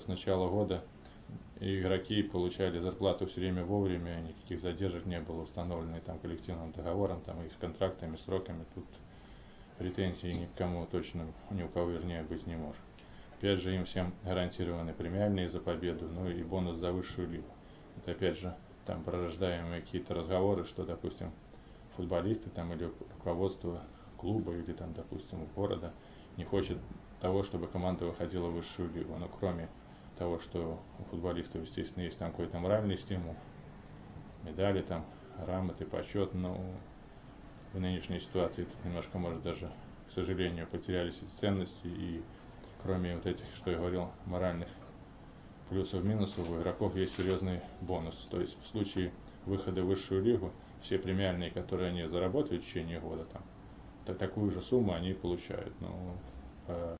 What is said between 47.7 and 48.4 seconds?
бонус. То